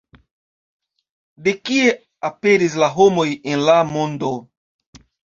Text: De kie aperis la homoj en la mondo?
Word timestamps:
De 1.47 1.51
kie 1.69 1.91
aperis 2.29 2.77
la 2.83 2.89
homoj 2.95 3.25
en 3.51 3.61
la 3.67 3.75
mondo? 3.91 4.31